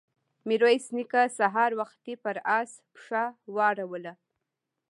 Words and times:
ميرويس 0.47 0.85
نيکه 0.95 1.21
سهار 1.39 1.71
وختي 1.79 2.13
پر 2.23 2.37
آس 2.59 2.71
پښه 2.93 3.23
واړوله. 3.55 4.13